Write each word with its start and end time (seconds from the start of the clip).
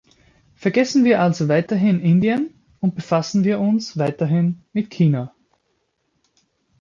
Vergessen 0.55 1.03
wir 1.05 1.21
also 1.21 1.47
weiterhin 1.47 1.99
Indien, 1.99 2.51
und 2.79 2.95
befassen 2.95 3.43
wir 3.43 3.59
uns 3.59 3.99
weiterhin 3.99 4.63
mit 4.73 4.89
China. 4.89 5.35